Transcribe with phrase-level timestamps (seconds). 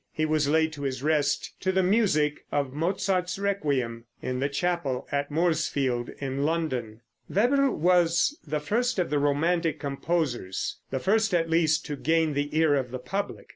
[0.11, 5.07] He was laid to his rest, to the music of Mozart's Requiem, in the chapel
[5.11, 7.01] at Moorsfields in London.
[7.29, 12.57] Weber was the first of the romantic composers the first, at least, to gain the
[12.57, 13.49] ear of the public.